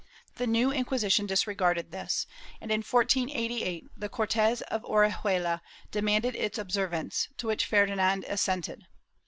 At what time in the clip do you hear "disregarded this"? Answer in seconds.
1.27-2.25